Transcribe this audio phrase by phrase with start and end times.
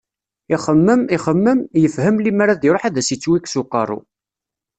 [0.55, 3.99] Ixemmem, ixemmem, yefhem limer ad iruḥ ad as-yettwikkes uqerru.